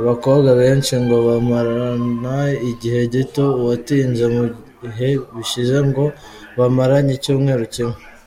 [0.00, 2.36] Abakobwa benshi ngo bamarana
[2.70, 4.44] igihe gito, uwatinze mu
[4.82, 6.04] bihe bishize ngo
[6.58, 7.98] bamaranye icyumweru kimwe.